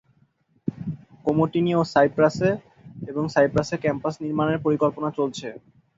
[1.25, 1.71] Komotini
[3.09, 5.47] এবং সাইপ্রাসে campus নির্মাণের পরিকল্পনা চলছে।